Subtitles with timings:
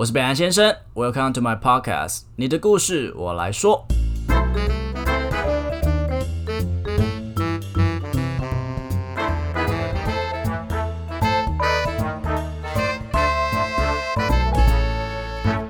[0.00, 3.84] 我是北岸先生，Welcome to my podcast，你的故事我来说。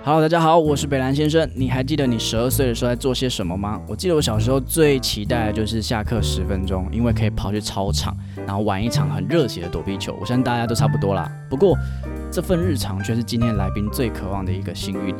[0.05, 1.51] Hello，大家好，我是北兰先生。
[1.57, 3.81] 你还记得你十二岁的时候在做些什么吗？
[3.89, 8.17] 我记得我小时候最期待的就是下课十分钟，因为可以跑去操场，
[8.47, 10.17] 然后玩一场很热血的躲避球。
[10.21, 11.29] 我相信大家都差不多啦。
[11.49, 11.77] 不过
[12.33, 15.13] 这份日常却是今天来宾最渴望的一个幸运。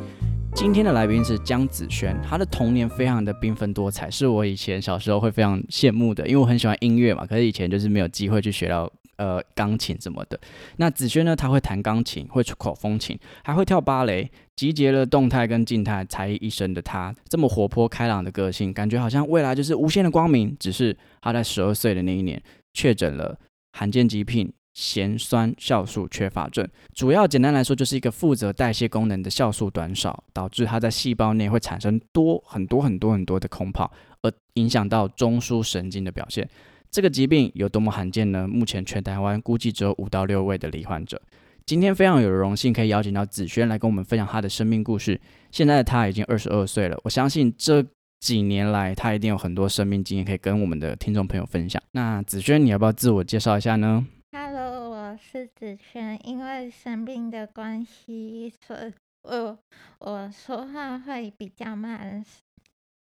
[0.55, 7.25] 今天的来宾是江子轩，他的童年非常的缤纷多彩，是我以前小时候会非常羡慕的，因为我很喜欢音乐嘛。
[7.25, 8.91] 可是以前就是没有机会去学到。
[9.17, 10.39] 呃，钢琴什么的。
[10.77, 11.35] 那子轩呢？
[11.35, 20.57] 他会弹钢琴，会吹口风琴，还会跳芭蕾，集结了动态跟静态才艺一身的他，这么活泼开朗的个性，感觉好像未来就是无限的光明。
[20.59, 22.41] 只是他在十二岁的那一年，
[22.73, 23.37] 确诊了
[23.73, 26.67] 罕见疾病咸酸酵素缺乏症。
[26.93, 36.47] 主要简单来说，就是一个负责代谢功能的酵素短少，导致它在细胞内会产生多很多很多很多的空泡，而影响到中枢神经的表现。
[36.89, 38.47] 这个疾病有多么罕见呢？
[38.47, 41.21] 目前全台湾估计只有五到六位的罹患者。
[41.65, 45.19] 今天非常有荣幸可以邀请到子轩来跟我们分享他的生命故事。
[45.51, 47.85] 现在的他已经二十二岁了，我相信这
[48.19, 51.81] 几年来他一定有很多生命经验可以跟我们的听众朋友分享。
[51.91, 54.70] 那子轩，你要不要自我介绍一下呢？Hello，
[55.11, 56.17] 我是子轩。
[56.25, 59.59] 因为生病的关系，所以我
[59.99, 62.23] 我说话会比较慢，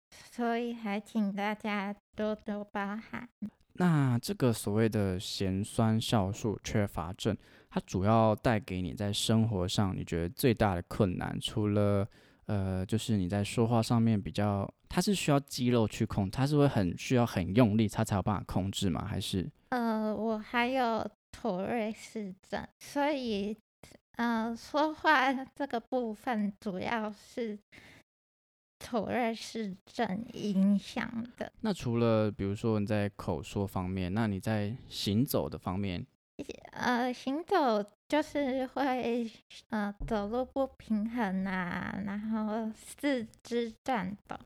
[0.10, 3.28] 所以还请大家多多包涵。
[3.74, 7.36] 那这个所谓的咸酸酵素缺乏症，
[7.70, 12.08] 它主要带给你在生活上你觉得最大的困难，除了
[12.46, 19.04] 呃，就是你在说话上面比较，它是需要肌肉去控，它是会很需要很用力，它才有办法控制吗？
[19.06, 19.46] 还是？
[19.70, 23.58] 呃，我还有妥瑞氏症，所以
[24.18, 27.60] 呃，说话这个部分主要是。
[28.82, 31.52] 土瑞是症影响的。
[31.60, 36.04] 那除了比如说你在口说方面，那你在行走的方面，
[36.72, 39.30] 呃，行走就是会
[39.68, 44.38] 呃走路不平衡啊，然后四肢颤抖，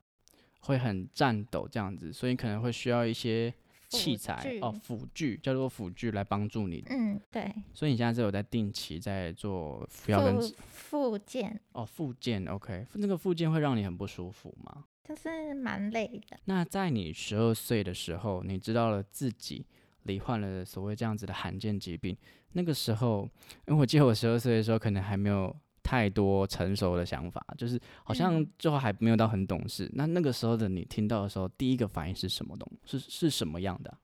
[0.62, 3.54] 会很颤抖这样子，所以可能会需要一些。
[3.98, 6.84] 器材哦，辅具叫做辅具来帮助你。
[6.90, 7.54] 嗯，对。
[7.74, 14.86] 所以你现在是有在定期在做扶摇跟复健哦，复健 OK，那个复健会让你很不舒服吗？
[15.08, 16.38] 就是蛮累的。
[16.46, 19.66] 那在你十二岁的时候，你知道了自己
[20.04, 22.18] 罹患了所谓这样子的罕见疾病，
[22.54, 23.30] 那个时候，
[23.68, 25.56] 因为我记得我十二岁的时候可能还没有。
[25.84, 29.90] 太多成熟的想法，就是好像最后还没有到很懂事。
[29.94, 32.72] 那那个时候的你听到的时候，第一个反应是什么东？
[32.86, 33.98] 是是什么样的？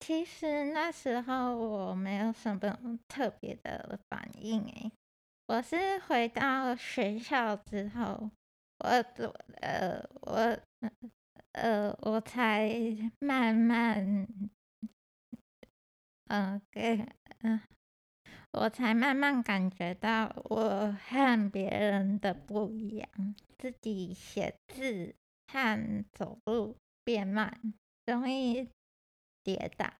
[0.00, 4.92] 其实那时候我没有什么特别的反应诶，
[5.46, 8.30] 我是回到学校之后，
[8.78, 8.88] 我
[9.62, 10.58] 呃我
[11.52, 12.70] 呃我才
[13.20, 14.28] 慢慢
[16.26, 17.06] 嗯给
[17.40, 17.60] 嗯。
[18.58, 23.08] 我才慢慢感觉到我和别人的不一样，
[23.58, 25.14] 自己写字
[25.52, 26.74] 和走路
[27.04, 27.74] 变慢，
[28.06, 28.66] 容易
[29.44, 29.92] 跌倒。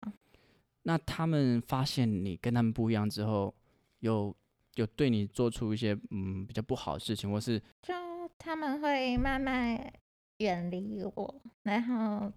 [0.84, 3.54] 那他们发现你跟他们不一样之后，
[3.98, 4.34] 有
[4.76, 7.92] 有对你做出一些嗯比较不好的事情，或是就
[8.38, 9.92] 他们会慢慢
[10.38, 12.32] 远离我，然后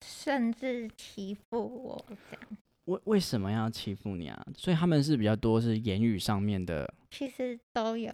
[0.00, 2.56] 甚至欺负我这样。
[2.90, 4.46] 为为什么要欺负你啊？
[4.56, 8.12] 所以他们是比较多是言语上面的，其实都有。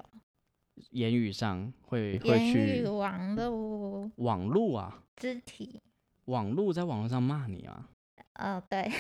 [0.91, 5.81] 言语上会会去网络网络啊，肢体
[6.27, 7.89] 网络在网络上骂你啊？
[8.35, 8.93] 哦，对，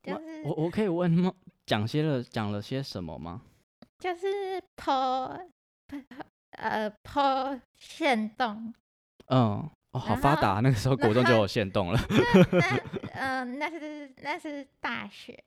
[0.00, 1.34] 就是我我可以问吗？
[1.66, 3.42] 讲些了讲了些什么吗？
[3.98, 5.36] 就是破
[6.52, 8.72] 呃破线洞，
[9.26, 9.68] 嗯。
[9.94, 10.58] 哦，好发达！
[10.60, 12.00] 那个时候国中就有限动了。
[12.50, 12.80] 那
[13.12, 15.40] 嗯，那是那是大学。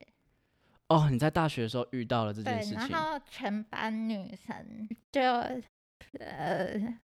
[0.88, 2.88] 哦，你在大学的时候遇到了这件事情。
[2.88, 6.98] 然后全班女生就呃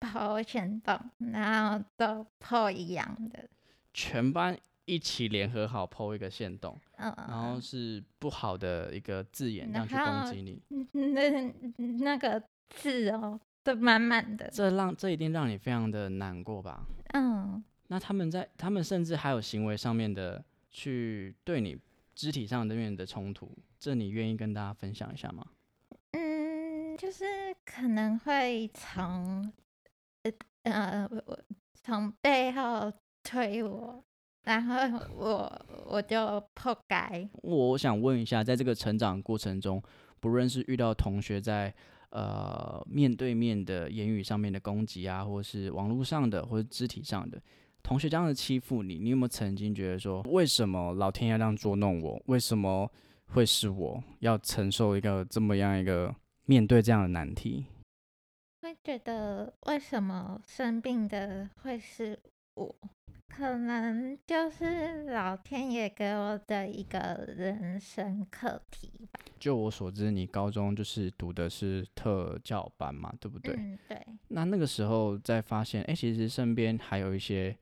[0.00, 3.46] 抛限动，然后都抛一样的。
[3.92, 4.56] 全班
[4.86, 10.62] 一起联合好抛一个限动，嗯，然后是不好的一个字眼，这样去攻击你。
[10.92, 11.52] 那
[11.98, 13.38] 那个字哦。
[13.66, 16.86] 对，满满的，这让这一定让你非常的难过吧？
[17.14, 21.76] 嗯，那他们在他们甚至还有行为上面的去对你
[22.14, 25.44] 肢体上的面的冲突，这你愿意跟大家分享一下吗？
[26.12, 27.24] 嗯，就是
[27.64, 29.52] 可能会从
[30.22, 30.30] 呃
[30.62, 31.10] 呃
[31.82, 32.92] 从背后
[33.24, 34.04] 推我，
[34.44, 34.76] 然后
[35.12, 37.28] 我我就破盖。
[37.42, 39.82] 我想问一下，在这个成长过程中，
[40.20, 41.74] 不论是遇到同学在。
[42.10, 47.40] 呃面对面的言语上面的攻击啊，或是网络上的，或者肢体上的
[47.82, 52.20] 同学这样的欺负你，你有没有曾经觉得说，为什么老天要这样捉弄我？
[52.26, 52.90] 为什么
[53.26, 56.14] 会是我要承受一个这么样一个
[56.44, 57.66] 面对这样的难题？
[58.62, 62.18] 会觉得为什么生病的会是
[62.54, 62.74] 我？
[63.28, 66.98] 可能就是老天爷给我的一个
[67.36, 69.20] 人生课题吧。
[69.38, 73.54] 就我所知，你高中就是读的是特教班嘛，对不对？
[73.54, 74.06] 嗯，对。
[74.28, 77.56] 那那个时候在发现，哎，其实身边还有一些，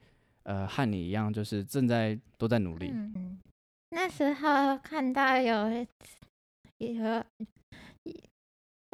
[0.44, 2.90] 呃，和你一样，就是正在都在努力。
[2.92, 3.38] 嗯，
[3.90, 5.86] 那时候看到有
[6.78, 7.24] 有。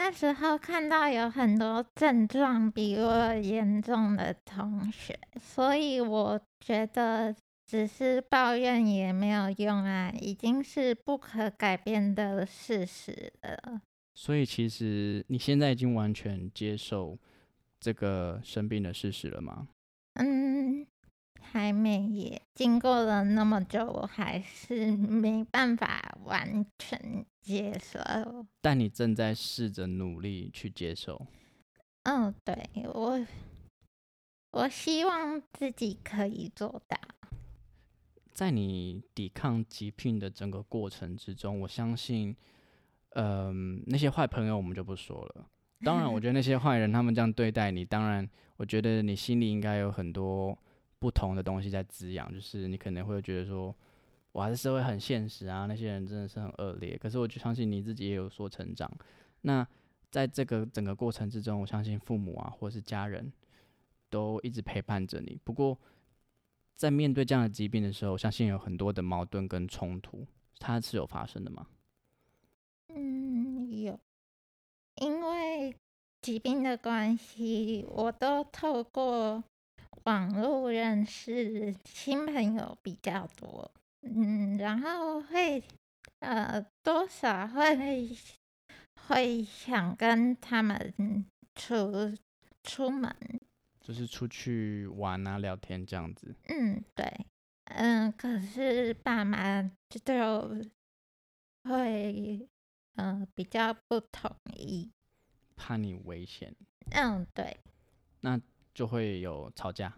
[0.03, 7.35] 那时候看到有很多症状比我严重的同学，所以我觉得
[7.67, 13.83] 只是抱怨也没有用啊，已经是不可改变的事实了。
[14.15, 17.19] 所以其实你现在已经完全接受
[17.81, 19.69] 这个生病的事实了吗？
[20.15, 20.87] 嗯。
[21.43, 27.99] 还没耶，经过了那么久，我还是没办法完全接受。
[28.61, 31.27] 但你正在试着努力去接受。
[32.05, 32.55] 嗯，对
[32.95, 33.19] 我，
[34.51, 36.99] 我希望自己可以做到。
[38.33, 42.35] 在你抵抗疾病的整个过程之中，我相信，
[43.11, 45.47] 嗯，那些坏朋友我们就不说了。
[45.85, 50.57] 当然，我觉得那些坏人他们这样对待你，当然，我觉得你心里应该有很多。
[51.01, 53.75] 不同的东西在滋养，就是你可能会觉得说，
[54.33, 56.95] 哇，这社会很现实啊，那些人真的是很恶劣。
[56.99, 58.87] 可是我就相信你自己也有所成长。
[59.41, 59.67] 那
[60.11, 63.33] 在这个整个过程之中，我相信父母啊，或者是家人
[64.11, 65.39] 都一直陪伴着你。
[65.43, 65.79] 不过，
[66.77, 70.27] 在面对这样的疾病的时候，相信有很多的矛盾跟冲突，
[70.59, 71.67] 它是有发生的吗？
[72.89, 73.99] 嗯，有，
[74.97, 75.75] 因为
[76.21, 79.43] 疾病的关系，我都透过。
[80.05, 83.71] 网络认识新朋友比较多，
[84.01, 85.63] 嗯，然后会
[86.21, 88.09] 呃多少会
[89.09, 92.17] 会想跟他们出
[92.63, 93.15] 出门，
[93.81, 96.35] 就是出去玩啊聊天这样子。
[96.49, 97.27] 嗯，对，
[97.65, 100.01] 嗯，可是爸妈就
[101.65, 102.49] 会
[102.97, 104.91] 嗯比较不同意，
[105.57, 106.55] 怕你危险。
[106.93, 107.57] 嗯，对。
[108.21, 108.41] 那。
[108.73, 109.93] 就会有吵架，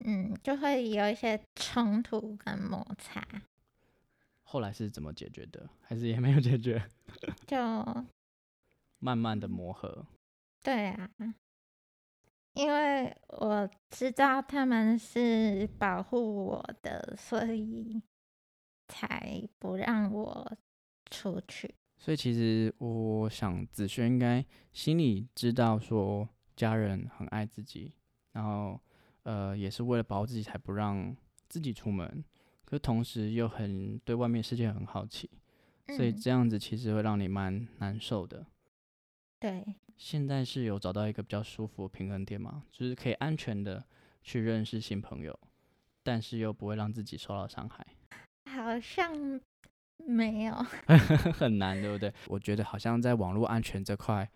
[0.00, 3.22] 嗯，就会有一些冲突跟摩擦。
[4.42, 5.68] 后来是怎么解决的？
[5.82, 6.82] 还是也没有解决？
[7.46, 7.56] 就
[8.98, 10.06] 慢慢的磨合。
[10.62, 11.10] 对啊，
[12.54, 18.00] 因为我知道他们是保护我的，所以
[18.88, 20.56] 才不让我
[21.10, 21.74] 出去。
[21.96, 27.92] 所以其实我想子萱应该心里知道，说家人很爱自己。
[28.32, 28.80] 然后，
[29.22, 31.16] 呃，也是为了保护自己，才不让
[31.48, 32.24] 自己出门。
[32.64, 35.30] 可同时又很对外面世界很好奇，
[35.88, 38.46] 所以这样子其实会让你蛮难受的。
[39.38, 39.64] 对。
[39.96, 42.64] 现在是有找到一个比较舒服的平衡点吗？
[42.70, 43.84] 就是可以安全的
[44.22, 45.38] 去认识新朋友，
[46.02, 47.86] 但是又不会让自己受到伤害。
[48.50, 49.40] 好像
[50.06, 50.54] 没有。
[51.32, 52.12] 很难，对不对？
[52.26, 54.28] 我觉得好像在网络安全这块，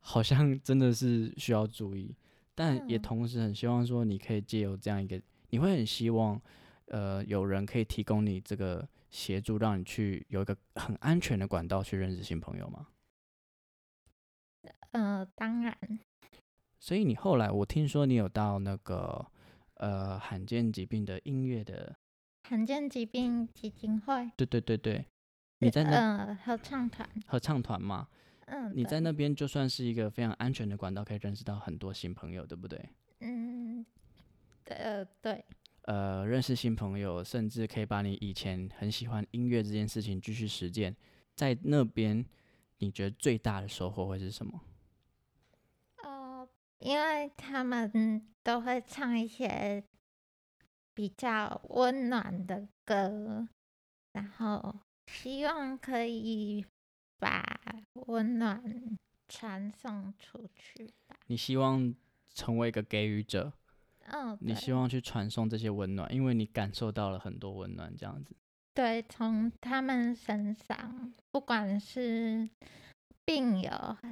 [0.00, 2.14] 好像真的是需要注意。
[2.54, 5.20] 但也同时很希望说，你可以借由这样一个，
[5.50, 6.40] 你会很希望，
[6.86, 12.88] 呃，有人可以提供你这个协助，让你去有一个很安全的管道去认识新朋友吗？
[14.92, 15.76] 呃，当然。
[16.78, 19.26] 所以你后来，我听说你有到那个
[19.74, 21.94] 呃罕见疾病的音乐的
[22.48, 24.30] 罕见疾病基金会。
[24.36, 25.06] 对对对对，
[25.58, 27.08] 你在那合唱团。
[27.26, 28.08] 合唱团嘛。
[28.46, 32.88] 嗯，你在那边就算是一个非常安全的管道，可以认识到很多新朋友，对不对？
[33.20, 33.86] 嗯，
[34.64, 35.44] 呃，对。
[35.82, 40.94] 呃，认识新朋友，甚至可以把你以前很喜欢音乐这件事情继续实践。
[41.34, 42.24] 在那边，
[42.78, 44.60] 你觉得最大的收获会是什么？
[46.82, 49.82] 哦，因为他们都会唱一些
[50.94, 53.48] 比较温暖的歌，
[54.12, 56.64] 然后希望可以。
[57.22, 57.40] 把
[58.08, 58.60] 温暖
[59.28, 61.16] 传送出去吧。
[61.28, 61.94] 你希望
[62.34, 63.52] 成为一个给予者，
[64.06, 68.34] 嗯，你希望去传送这些温暖，因为你感受到了很多温暖，这样子。
[68.74, 72.50] 对，从他们身上，不管是
[73.24, 73.70] 病友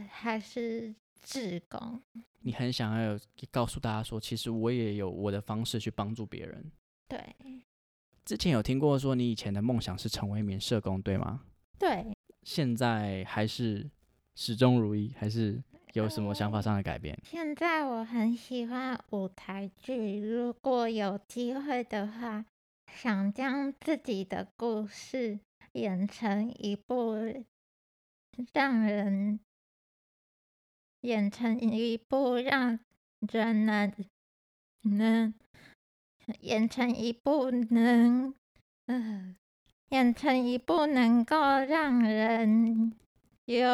[0.09, 2.03] 还是志工，
[2.41, 3.19] 你很想要
[3.51, 6.71] 告诉大家说，其实我也有我的方式去帮助别人。
[7.09, 7.35] 对。
[8.25, 11.43] 之前有听过说，你以前的梦想是成为一名社工，对吗？
[11.79, 12.07] 对。
[12.43, 13.91] 现在还是
[14.35, 15.63] 始终如一，还是
[15.95, 17.19] 有什么想法上的改变？
[17.25, 22.45] 现在我很喜欢舞台剧，如果有机会的话，
[22.95, 25.41] 想将自己的故事
[25.73, 27.17] 演成一部
[28.53, 29.41] 让人
[31.03, 32.79] 演成一部让
[33.21, 33.93] 人能
[34.83, 35.35] 能
[36.41, 38.35] 演成一部能
[38.87, 39.35] 呃
[39.89, 42.93] 演成一部能够让人
[43.47, 43.65] 有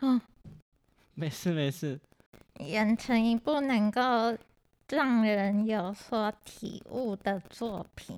[0.00, 0.20] 哦
[1.14, 2.00] 没 事没事，
[2.60, 4.36] 演成一部能够
[4.88, 8.16] 让人有所体悟的作品。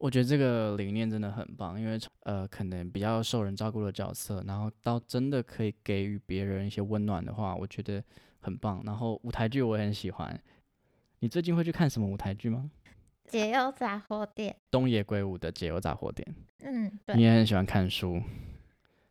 [0.00, 8.02] 我觉得这个理念真的很棒，因为呃，可能比较受人照顾的角色，然后到真的可以给予别人一些温暖的话，我觉得
[8.40, 8.82] 很棒。
[8.86, 10.42] 然后舞台剧我也很喜欢，
[11.18, 12.70] 你最近会去看什么舞台剧吗？
[13.26, 16.26] 解忧杂货店，东野圭吾的《解忧杂货店》，
[16.64, 18.18] 嗯，你，也很喜欢看书，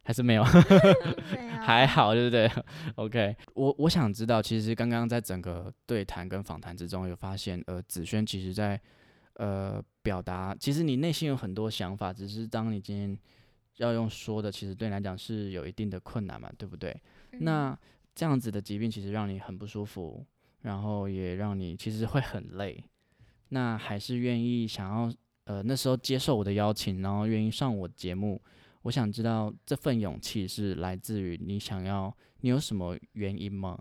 [0.02, 0.44] 还是没有？
[1.32, 2.52] 没有还好，对不对
[2.96, 8.82] ？OK，我我想知道，其实刚刚在整个对谈跟访谈之中，有发现，呃，子轩其实在
[9.40, 13.18] 呃表达，其实你内心有很多想法，只是当你今天
[13.78, 16.92] 要用说的，其实对你来讲是有一定的困难嘛，对不对？
[17.32, 17.80] 嗯那
[18.14, 20.26] 这样子的疾病其实让你很不舒服，
[20.64, 22.84] 然后也让你其实会很累，
[23.48, 25.14] 那还是愿意想要
[25.46, 28.42] 呃那时候接受我的邀请，然后愿意上我节目。
[28.84, 33.78] 我想知道这份勇气是来自于你想要，你有什么原因吗？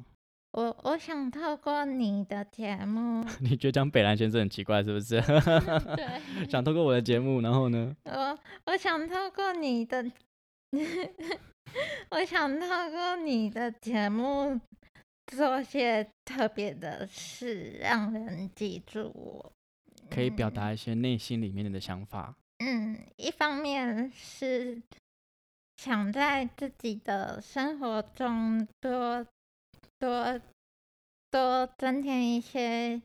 [0.53, 5.21] 我我想透过你的节目， 你觉得讲北兰先生很奇怪是不是？
[5.97, 7.95] 对 想透过我的节目，然后呢？
[8.05, 10.11] 我我想透过你的，
[12.11, 14.59] 我想透过你的节目
[15.27, 19.53] 做些特别的事，让人记住我。
[20.11, 22.35] 可以表达一些内心里面的想法。
[22.65, 24.81] 嗯，一方面是
[25.77, 29.25] 想在自己的生活中多
[29.99, 30.41] 多
[31.31, 33.01] 多增添一些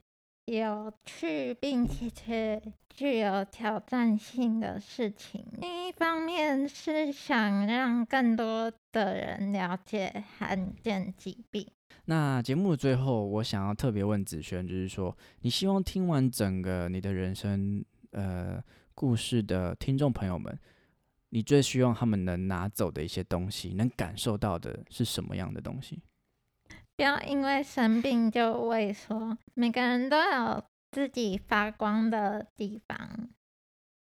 [0.46, 11.68] 有趣并且具有挑战性的事情；另一方面是想让更多的人了解罕见疾病。
[12.06, 18.62] 那节目的最后，我想要特别问子轩，就是说，你希望听完整个你的人生呃
[18.94, 20.60] 故事的听众朋友们，
[21.30, 26.02] 你最希望他们能拿走的一些东西，能感受到的是什么样的东西？
[27.04, 29.38] 不要因为生病就畏缩。
[29.56, 33.28] 每个人都有自己发光的地方，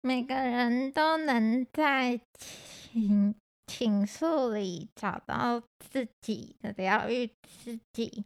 [0.02, 3.34] 每个人都能在情
[3.66, 8.24] 情愫里找到自己的疗愈自己，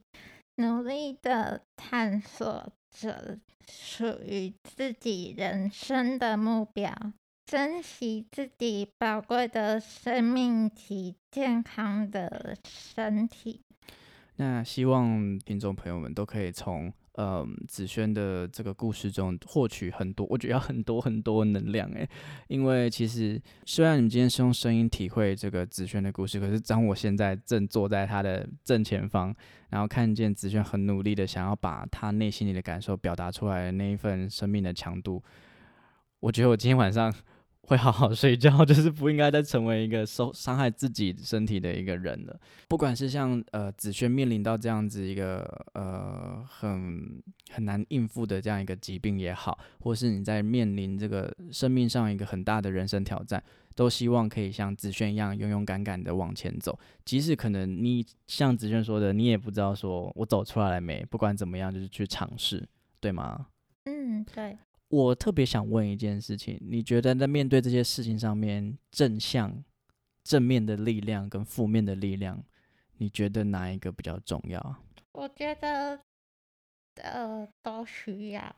[0.58, 3.40] 努力的探索着
[3.72, 6.94] 属于自己人生的目标。
[7.46, 13.62] 珍惜自己宝贵的生命及健康的身体。
[14.38, 22.08] 那希望听众朋友们都可以从嗯子轩的这个故事中获取很多，我觉得要很多很多能量诶，
[22.48, 29.34] 因为其实虽然你们今天是用声音体会这个子轩的故事，可是当我现在正坐在他的正前方，
[29.70, 35.24] 然后看见子轩很努力的想要把他内心里的感受表达出来的那一份生命的强度，
[36.20, 37.14] 我觉得我今天晚上。
[37.68, 42.40] 会好好睡觉，就是不应该再成为一个受伤害自己身体的一个人了。
[42.68, 45.42] 不管是像呃子萱面临到这样子一个
[45.74, 53.44] 呃很很难应付的这样一个疾病也好，或是你在面临这个生命上一个很大的人生挑战，
[53.76, 56.78] 都希望可以像子萱一样勇勇敢敢的往前走。
[57.04, 62.68] 即使可能你像子萱说的，你也不知道说我走出来了没，不管怎么样，就是去尝试，
[63.00, 63.48] 对吗？
[63.86, 64.58] 嗯，对。
[64.90, 69.64] 我特别想问一件事情，你觉得在面对这些事情上面，正向、
[70.24, 72.44] 正面的力量跟负面的力量，
[72.98, 74.80] 你觉得哪一个比较重要啊？
[75.14, 76.00] 我觉得，
[77.02, 78.56] 呃，都需要。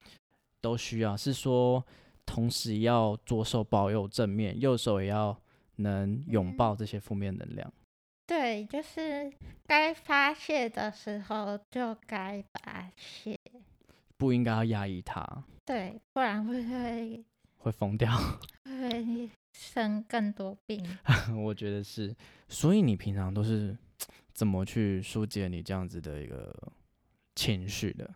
[0.59, 1.85] 都需要，是说
[2.25, 5.39] 同时要左手保有正面，右手也要
[5.77, 7.71] 能拥抱这些负面能量。
[8.25, 9.31] 对，就是
[9.65, 13.39] 该发泄的时候就该发泄。
[14.17, 17.25] 不应该要压抑它，对，不然会会
[17.59, 18.09] 会疯掉。
[18.63, 20.81] 会生更多病。
[21.43, 22.15] 我觉得是，
[22.47, 23.77] 所以你平常都是
[24.33, 26.55] 怎么去疏解你这样子的一个
[27.35, 28.09] 情绪的？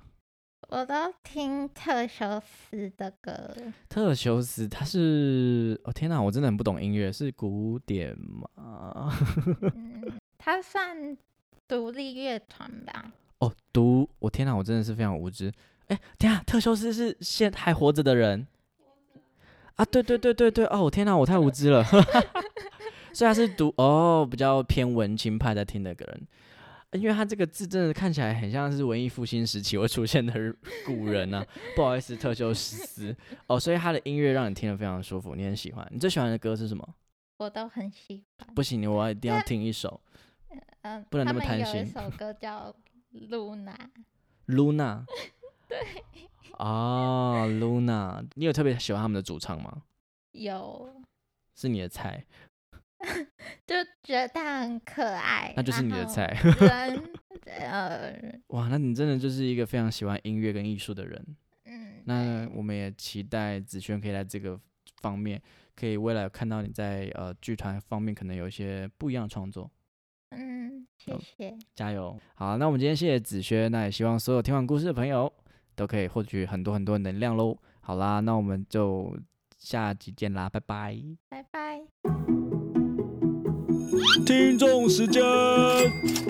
[0.69, 3.53] 我都听特修斯的歌，
[3.89, 9.11] 特修斯他是，哦天哪，我真的很不懂音乐，是古典吗？
[9.75, 11.17] 嗯，他算
[11.67, 13.11] 独立乐团吧？
[13.39, 15.51] 哦，独，我天哪，我真的是非常无知。
[15.91, 18.47] 哎，等下，特修斯是现还活着的人
[19.75, 19.83] 啊？
[19.83, 21.83] 对对对对对，哦，天哪，我太无知了。
[23.13, 26.27] 所以他是读哦，比较偏文青派在听的个人。
[26.93, 30.33] 因为他这个字真的看起来很像是文艺复兴时期会出现的
[30.85, 31.45] 古人啊。
[31.75, 33.13] 不好意思，特修斯
[33.47, 35.85] 哦，所以他的音乐让你听得非常舒服，你很喜欢。
[35.91, 36.95] 你最喜欢的歌是什么？
[37.37, 38.53] 我都很喜欢。
[38.55, 39.99] 不行，我一定要听一首。
[40.83, 41.75] 嗯，不能那么贪心。
[41.79, 42.73] 有一首歌叫
[43.29, 43.73] 《Luna》。
[44.47, 45.05] Luna。
[45.71, 46.27] 对。
[46.57, 49.83] 啊，Luna，你有特别喜欢他们的主唱吗？
[50.33, 51.01] 有。
[51.55, 52.25] 是你的菜。
[53.65, 56.37] 就觉得他很可爱，那就是你的菜。
[57.49, 58.13] 呃，
[58.47, 61.35] 哇，那你真的就是一个非常喜欢音乐跟艺术的人。
[61.65, 64.59] 嗯，那我们也期待子轩可以在这个
[65.01, 65.41] 方面，
[65.75, 69.69] 可以未来看到你在呃剧团方面可能有一些不一样的创作。
[70.29, 72.15] 嗯，谢谢，加油。
[72.35, 75.31] 好，那我们今天谢谢子轩，那也希望所有听完故事的朋友
[75.75, 77.57] 都可以获取很多很多能量喽。
[77.81, 79.15] 好啦，那我们就
[79.57, 80.97] 下集见啦，拜拜，
[81.29, 81.81] 拜拜。
[84.25, 85.21] 听众时间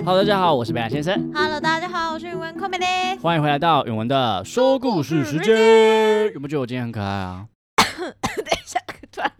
[0.04, 1.30] ，Hello，大家好，我是贝亚先生。
[1.32, 3.18] Hello，大家好，我是永文 Comedy。
[3.20, 6.32] 欢迎回来到永文的说故事时间。
[6.34, 7.46] 有没有觉得我今天很可爱啊？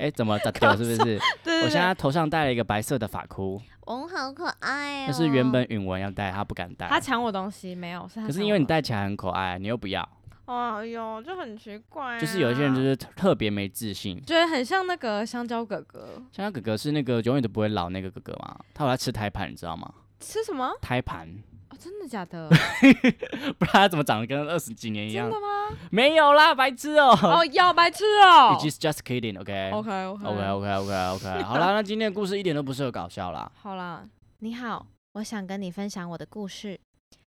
[0.02, 0.74] 哎，怎么打掉？
[0.76, 1.20] 是不是？
[1.44, 3.60] 对我现在头上戴了一个白色的发箍。
[3.86, 5.04] 我好可爱哦。
[5.06, 6.88] 那是原本允文要戴，他不敢戴。
[6.88, 8.08] 他抢我东西没有？
[8.08, 8.26] 是他。
[8.26, 10.06] 可是因为你戴起来很可爱，你又不要。
[10.46, 12.18] 哎呦，就很奇怪。
[12.18, 16.20] 就是有一些人就是特别没自信，觉得很像那个香蕉哥哥。
[16.32, 18.58] 香蕉哥哥是那个永远都不会老那个哥哥吗？
[18.74, 19.88] 他有在吃胎盘，你知道吗？
[20.18, 20.70] 吃什么？
[20.80, 21.28] 胎盘。
[21.72, 22.50] 哦，真的假的？
[23.58, 25.30] 不然他怎么长得跟二十几年一样？
[25.30, 25.76] 真的吗？
[25.90, 27.18] 没有啦，白痴哦。
[27.22, 28.58] 哦，要白痴哦。
[28.60, 29.70] It is just kidding，OK。
[29.72, 31.42] OK，OK，OK，OK，OK。
[31.42, 33.50] 好啦， 那今天的故事一点都不适合搞笑啦。
[33.56, 34.06] 好啦，
[34.40, 36.78] 你好，我想跟你分享我的故事。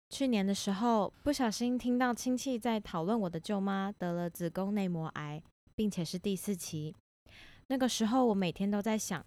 [0.09, 5.41] 去年的时候，不小心听到亲戚在讨论我的舅妈得了子宫内膜癌，
[5.75, 6.95] 并且是第四期。
[7.67, 9.23] 那个时候，我每天都在想，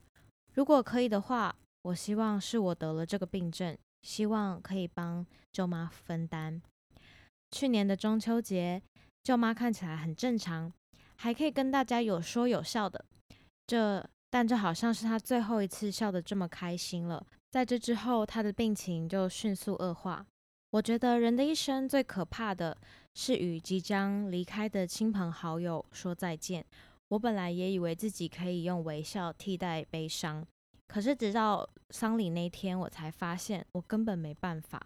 [0.55, 6.63] 如果可以的话，我希望是我得了这个病症，希望可以帮舅妈分担。
[7.51, 8.81] 去年的中秋节，
[9.25, 10.73] 舅妈看起来很正常，
[11.17, 13.05] 还可以跟大家有说有笑的。
[13.67, 17.27] 这，但这好像是她最后一次笑得这么开心了。
[17.51, 20.25] 在这之后，她的病情就迅速恶化。
[20.71, 22.77] 我觉得人的一生最可怕的
[23.15, 26.65] 是与即将离开的亲朋好友说再见。
[27.09, 30.47] 我本来也以为自己可以用微笑替代悲伤，
[30.89, 34.81] 可是直到丧礼那天，我才发现我根本没办法。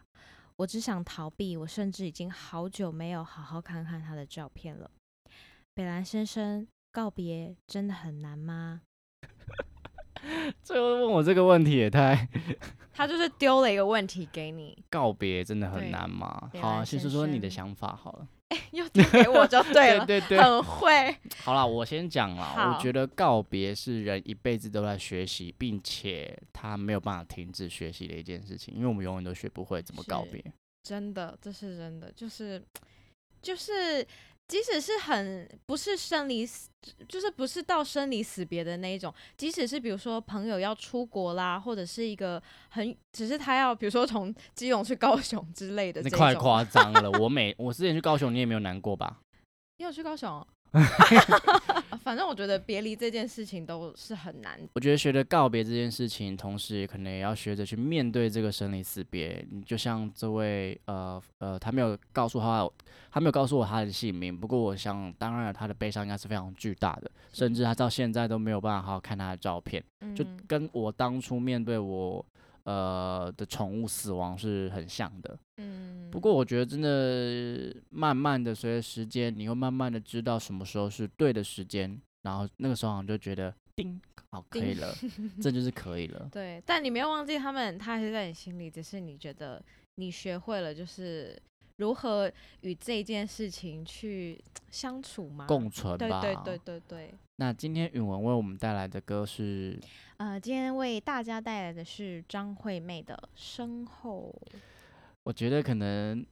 [0.56, 4.90] 我只想逃避，我甚至已经好久没有好好看看他的照片了。
[5.74, 8.82] 北兰先生，告别真的很难吗？
[10.62, 12.28] 最后问我这个问题也太
[12.92, 16.50] 他就是丢了一个问题给你，告别真的很难吗？
[16.60, 18.28] 好，先说说你的想法好了。
[18.50, 21.16] 哎，又丢给我就对了， 对对，很会。
[21.38, 22.74] 好了，我先讲了。
[22.76, 30.44] 我觉得告别是人一辈子都在学习，并且他没有办法停止学习的一件事情，因为我们永远都学不会怎么告别。
[30.82, 32.62] 真的，这是真的，就是
[33.40, 34.06] 就是。
[34.50, 36.68] 即使是很不是生离死，
[37.08, 39.14] 就是不是到生离死别的那一种。
[39.36, 46.02] 即使是比如说朋友要出国啦，或者是一个很，只是他要比如说从基隆去高雄之类的。
[46.02, 49.20] 那太夸张了， 我每我之前去高雄，你也没有难过吧？
[49.78, 50.44] 你有去高雄？
[52.02, 54.58] 反正我觉得别离这件事情都是很难。
[54.72, 59.44] 我觉得学着告别这件事情，同时也可能也要学着去面对这个生离死别。
[59.50, 62.68] 你就像这位呃呃，他没有告诉他，
[63.10, 64.36] 他没有告诉我他的姓名。
[64.36, 72.24] 不过我想，当然他的悲伤应该是非常巨大的，甚至他到现在都没有办法好好看他的照片，就跟我当初面对我。
[72.70, 84.94] 呃的宠物死亡是很像的，嗯，不过我觉得真的慢慢的随着时间，你会慢慢的知道什么时候是对的时间，然后那个时候好像就觉得叮，好可以了，
[85.42, 86.28] 这就是可以了。
[86.30, 89.60] 对，但你没有忘记他们，他还是在你心里，只是你觉得
[89.96, 91.36] 你学会了就是
[91.80, 94.38] 如何与这件事情去
[94.70, 95.46] 相处吗？
[95.46, 96.20] 共存吧。
[96.20, 97.14] 对对对对对。
[97.36, 99.80] 那今天允文为我们带来的歌是。
[100.18, 104.34] 呃，今天为大家带来的是张惠妹的《身后》。
[105.22, 106.24] 我觉得可能，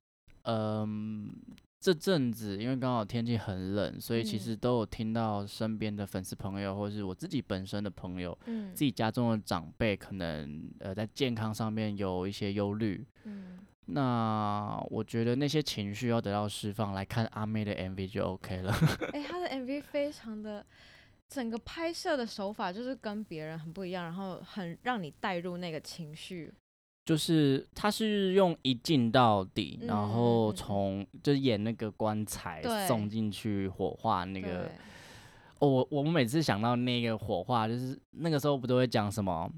[0.42, 1.32] 嗯，
[1.80, 13.02] 这阵子因为刚好天气很冷，所以其实都有听到身边的粉丝朋友，或是我自己本身的朋友，嗯，自己家中的长辈，可能呃在健康上面有一些忧虑。
[13.24, 13.58] 嗯，
[13.88, 18.72] 那我觉得那些情绪要得到释放，来看阿妹的 MV 就 OK 了。
[19.12, 20.64] 哎，她的 MV 非常的。
[21.28, 26.50] 整个拍摄的手法就是跟别人很不一样，然后很让你带入那个情绪。
[27.04, 34.70] 就是他是用一镜到底，然后从就演那个棺材送进去火化那个。
[35.58, 39.50] 哦，我我们每次想到那个火化，就是那个时候不都会讲什么？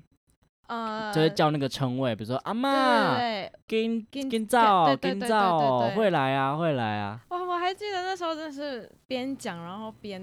[0.71, 10.23] 呃，就会叫那个称谓，比如说阿对妈，对对，金金金照金对对对对照会来啊会来啊，哇，我还记得那时候真的是边讲然后边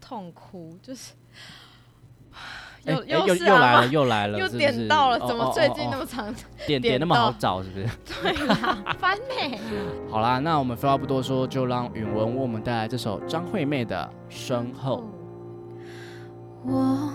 [0.00, 1.12] 痛哭，就是
[2.84, 6.34] 哎 又哎又又来了又来了，又点到了，哦怎么最近那么长？
[6.66, 7.86] 点点点那么好找是不是？
[8.22, 9.58] 对啦，翻呢？
[10.10, 15.04] 好啦，那我们废话不多说，就让允文为我们带来这首张惠妹的《身后》。
[16.68, 17.08] 我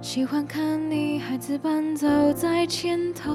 [0.00, 3.34] 喜欢看你孩子般走在前头，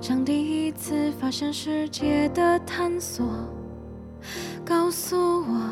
[0.00, 3.26] 像第一次发现世界的探索。
[4.64, 5.70] 告诉我，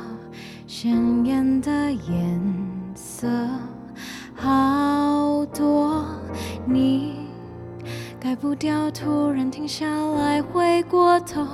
[0.66, 2.40] 鲜艳的颜
[2.94, 3.26] 色
[4.34, 6.04] 好多，
[6.66, 7.14] 你
[8.20, 11.46] 改不掉，突然停下来，回过头，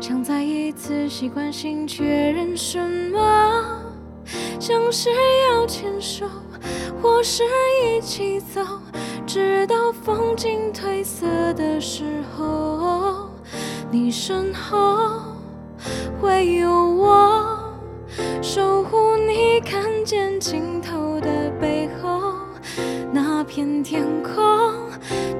[0.00, 2.78] 想再一次习惯性确认什
[3.12, 3.84] 么。
[4.58, 5.08] 像是
[5.50, 6.26] 要牵手，
[7.00, 7.44] 或是
[7.82, 8.60] 一起走，
[9.26, 12.04] 直到风景褪色的时
[12.36, 13.28] 候，
[13.90, 15.08] 你身后
[16.20, 17.58] 会有我，
[18.42, 22.34] 守护你看见尽头的背后，
[23.12, 24.34] 那片天空，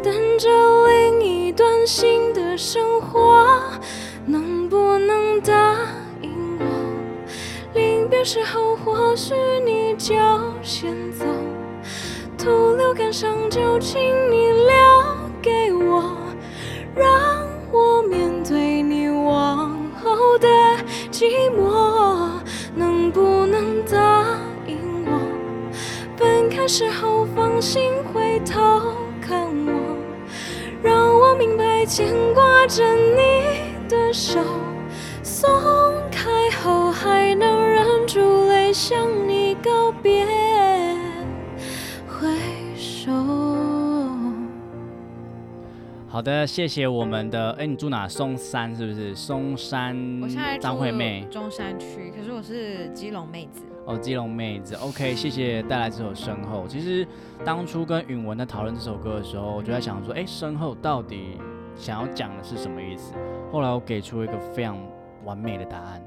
[0.03, 0.49] 等着
[0.89, 3.47] 另一段新的生活，
[4.27, 5.77] 能不能答
[6.23, 6.65] 应我？
[7.75, 10.15] 临别时候，或许你就
[10.63, 11.25] 先走，
[12.49, 14.73] 徒留感伤就请你留
[15.43, 16.17] 给我，
[16.95, 20.49] 让我面对你往后的
[21.13, 22.31] 寂寞。
[22.75, 24.25] 能不能答
[24.67, 25.21] 应我？
[26.17, 28.81] 分开时候放心回头
[29.21, 29.99] 看我，
[30.83, 34.41] 让我明白牵挂着你的手。
[35.23, 35.51] 松
[36.11, 36.31] 开
[36.63, 39.07] 后还能忍住泪向
[46.19, 48.09] 好的，谢谢我们的，哎，你住哪？
[48.09, 49.15] 松山是不是？
[49.15, 53.63] 松山我现在张住惠妹中山区，可是我是基隆妹子。
[53.87, 56.65] 哦，基隆妹子，OK，谢谢带来这首《身后》。
[56.67, 57.07] 其实
[57.45, 61.39] 当初跟允文在讨论这首歌的时候，我就在想说，哎，身后到底
[61.77, 63.15] 想要讲的是什么意思？
[63.53, 64.77] 后来我给出一个非常
[65.25, 66.03] 完美的答案，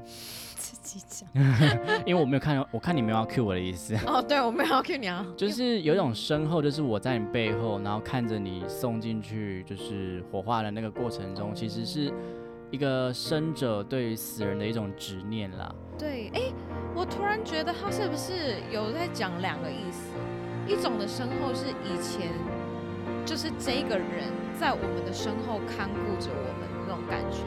[0.72, 1.28] 自己讲。
[2.06, 3.94] 因为我没有看，我看你没有要 cue 我的意思。
[4.06, 12.12] 哦，对，我没有要 Q 你啊， 就是有一种身后，就是我在你背后，然后看着你送进去，就是火化的那个过程中，其实是
[12.70, 15.74] 一个生者对于死人的一种执念啦。
[15.98, 16.40] 对，哎，
[16.94, 20.10] 我突然觉得他是不是有在讲两个意思？
[20.66, 22.30] 一种的身后是以前，
[23.26, 27.42] 就是这个人在我们的身后看顾着我们那种感觉，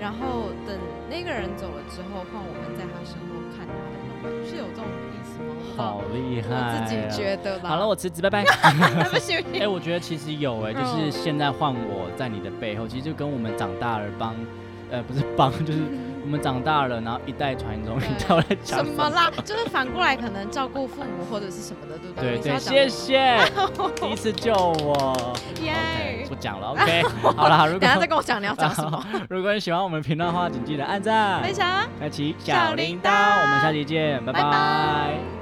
[0.00, 0.76] 然后等
[1.10, 5.54] 那个人走了之后，换我们在他身后看他的那种感觉，是有这种意思吗？
[5.76, 7.68] 好厉害、我自己觉得吧。
[7.68, 8.44] 好了，我辞职，拜拜。
[9.12, 14.34] 不行，哎、我觉得其实有哎、就是嗯现在换我在你的背后，其实就跟我们长大了帮，
[14.90, 15.80] 呃，不是帮，就是
[16.22, 19.30] 我们长大了，然后一代传宗，你知道我在讲什么啦？
[19.44, 23.38] 就是反过来可能照顾父母或者是什么的，对不对对，你是要讲谢谢，
[24.00, 25.16] 第一次救我。
[25.62, 25.72] 耶
[26.40, 27.02] 讲了，OK。
[27.36, 29.04] 好了， 如果等一下再跟我讲你要讲什么。
[29.30, 31.66] 如果你喜欢我们频道的话，请记得按赞、分享。
[32.00, 33.02] 开启小小铃铛。
[33.02, 35.39] 铃铛我们下期见，拜拜拜拜。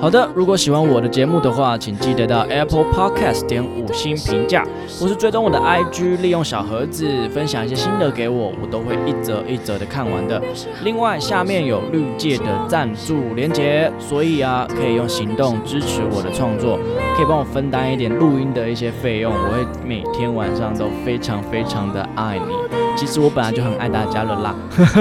[0.00, 4.64] 好的，如果喜欢我的节目的话，请记得到 Apple Podcast 点五星评价，
[5.00, 10.40] 或是追踪我的 IG，利用小盒子分享一些心得给我，我都会一则一则的看完的。
[10.84, 16.78] 另外，下面有绿界的赞助连结，所以啊，可以用行动支持我的创作，
[17.16, 22.87] 可以帮我分担一点录音的一些费用，我会每天晚上都非常非常的爱你。
[22.98, 24.52] 其实我本来就很爱大家了啦。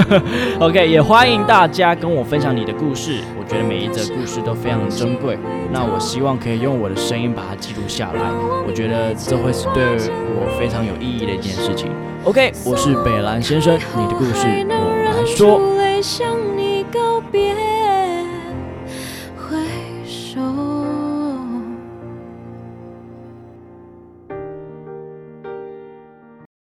[0.62, 5.36] OK，也欢迎大家跟我分享你的故事，我觉得每一则故事都非常珍贵。
[5.72, 8.22] 那我希望可以用我的声音把它记录下来，
[8.68, 11.90] 我觉得这会是对我非常有意义的一件事情。
[12.24, 15.60] OK，我是北兰先生，你的故事我来说。